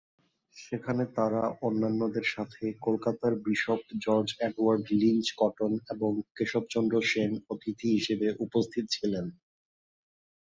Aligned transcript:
সেখানে 0.55 1.03
তারা 1.17 1.43
অন্যান্যদের 1.61 2.25
সাথে 2.31 2.63
কলকাতার 2.81 3.33
bishop 3.45 3.79
George 4.03 4.29
Edward 4.47 4.85
Lynch 4.99 5.27
Cotton 5.37 5.71
এবং 5.93 6.11
কেশবচন্দ্র 6.37 6.95
সেন 7.11 7.31
অতিথি 7.49 7.87
হিসেবে 7.95 8.27
উপস্থিত 8.45 8.85
ছিলেন। 8.95 9.25